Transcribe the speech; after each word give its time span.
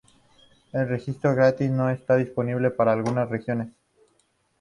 El 0.73 0.87
registro 0.89 1.35
gratis 1.35 1.69
no 1.69 1.87
está 1.91 2.15
disponible 2.15 2.71
para 2.71 2.91
algunas 2.93 3.29
regiones. 3.29 3.67